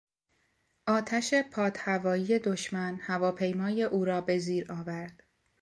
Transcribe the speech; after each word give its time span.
آتش 0.87 1.33
پاد 1.33 1.77
هوایی 1.79 2.39
دشمن 2.39 2.99
هواپیمای 3.01 3.83
او 3.83 4.05
را 4.05 4.21
به 4.21 4.37
زیر 4.39 4.71
آورد. 4.71 5.23